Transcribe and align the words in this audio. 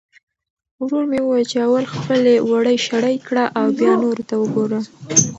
ورور 0.83 1.03
مې 1.11 1.19
وویل 1.23 1.45
چې 1.51 1.57
اول 1.67 1.83
خپلې 1.93 2.33
وړۍ 2.49 2.77
شړۍ 2.85 3.17
کړه 3.27 3.43
او 3.59 3.67
بیا 3.79 3.93
نورو 4.03 4.23
ته 4.29 4.35
وګوره. 4.41 4.79